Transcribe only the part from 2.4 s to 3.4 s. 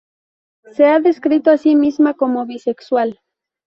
bisexual.